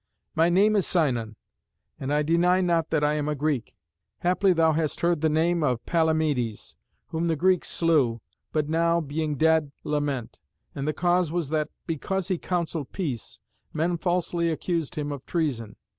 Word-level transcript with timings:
My 0.33 0.49
name 0.49 0.75
is 0.75 0.87
Sinon, 0.87 1.35
and 1.99 2.11
I 2.11 2.23
deny 2.23 2.59
not 2.59 2.89
that 2.89 3.03
I 3.03 3.13
am 3.13 3.29
a 3.29 3.35
Greek. 3.35 3.75
Haply 4.21 4.51
thou 4.51 4.71
hast 4.71 5.01
heard 5.01 5.21
the 5.21 5.29
name 5.29 5.61
of 5.61 5.85
Palamedes, 5.85 6.75
whom 7.09 7.27
the 7.27 7.35
Greeks 7.35 7.67
slew, 7.69 8.19
but 8.51 8.67
now, 8.67 8.99
being 8.99 9.35
dead, 9.35 9.71
lament; 9.83 10.39
and 10.73 10.87
the 10.87 10.91
cause 10.93 11.31
was 11.31 11.49
that, 11.49 11.69
because 11.85 12.29
he 12.29 12.39
counselled 12.39 12.91
peace, 12.91 13.39
men 13.73 13.95
falsely 13.95 14.49
accused 14.49 14.95
him 14.95 15.11
of 15.11 15.23
treason. 15.27 15.75